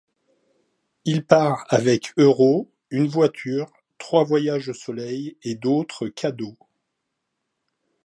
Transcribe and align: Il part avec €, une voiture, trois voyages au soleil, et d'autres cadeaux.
Il 1.05 1.23
part 1.23 1.63
avec 1.69 2.11
€, 2.17 2.67
une 2.89 3.05
voiture, 3.07 3.71
trois 3.99 4.23
voyages 4.23 4.69
au 4.69 4.73
soleil, 4.73 5.37
et 5.43 5.53
d'autres 5.53 6.07
cadeaux. 6.07 6.57